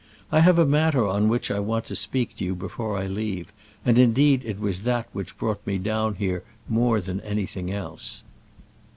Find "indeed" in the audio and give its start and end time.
3.99-4.41